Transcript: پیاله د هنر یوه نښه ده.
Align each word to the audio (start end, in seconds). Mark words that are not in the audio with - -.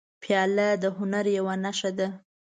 پیاله 0.23 0.69
د 0.83 0.85
هنر 0.97 1.25
یوه 1.37 1.55
نښه 1.63 1.91
ده. 1.97 2.07